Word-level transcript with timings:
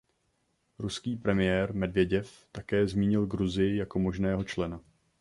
Ruský 0.79 1.15
premiér 1.15 1.73
Medveděv 1.73 2.47
také 2.51 2.87
zmínil 2.87 3.25
Gruzii 3.25 3.75
jako 3.77 3.99
možného 3.99 4.43
člena. 4.43 4.81